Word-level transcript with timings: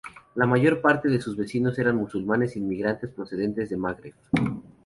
La 0.33 0.47
mayor 0.47 0.81
parte 0.81 1.09
de 1.09 1.21
sus 1.21 1.37
vecinos 1.37 1.77
eran 1.77 1.95
musulmanes, 1.95 2.55
inmigrantes 2.55 3.11
procedentes 3.11 3.69
de 3.69 3.77
Magreb. 3.77 4.15